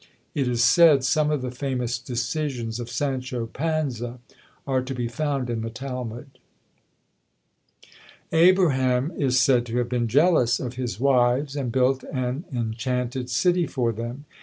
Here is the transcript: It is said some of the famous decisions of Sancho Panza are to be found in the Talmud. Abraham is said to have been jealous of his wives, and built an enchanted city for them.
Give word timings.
It 0.33 0.47
is 0.47 0.63
said 0.63 1.03
some 1.03 1.29
of 1.29 1.43
the 1.43 1.51
famous 1.51 1.99
decisions 1.99 2.79
of 2.79 2.89
Sancho 2.89 3.45
Panza 3.45 4.17
are 4.65 4.81
to 4.81 4.95
be 4.95 5.07
found 5.07 5.47
in 5.47 5.61
the 5.61 5.69
Talmud. 5.69 6.39
Abraham 8.31 9.11
is 9.15 9.39
said 9.39 9.63
to 9.67 9.77
have 9.77 9.89
been 9.89 10.07
jealous 10.07 10.59
of 10.59 10.73
his 10.73 10.99
wives, 10.99 11.55
and 11.55 11.71
built 11.71 12.03
an 12.05 12.45
enchanted 12.51 13.29
city 13.29 13.67
for 13.67 13.91
them. 13.91 14.25